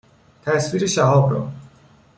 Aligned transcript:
تصویر 0.45 0.85
شهاب 0.85 1.31
را 1.33 1.51